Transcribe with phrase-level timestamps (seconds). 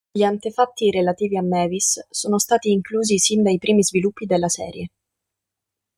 [0.11, 4.89] Gli antefatti relativi a Mavis sono stati inclusi sin dai primi sviluppi della serie.